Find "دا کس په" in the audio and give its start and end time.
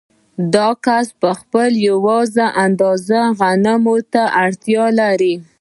0.53-1.29